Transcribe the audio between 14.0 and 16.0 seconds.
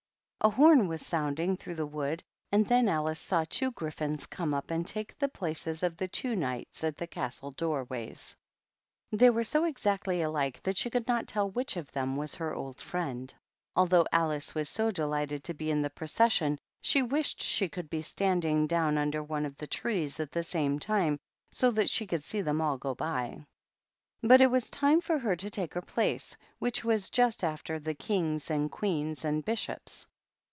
Alice was so delighted to be in the